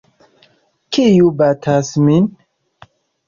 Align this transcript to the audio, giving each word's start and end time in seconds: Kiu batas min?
Kiu 0.97 1.27
batas 1.41 1.91
min? 2.07 2.25